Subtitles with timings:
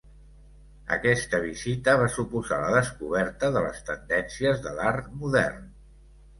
[0.95, 5.73] Aquesta visita va suposar la descoberta de les tendències de l'art modern.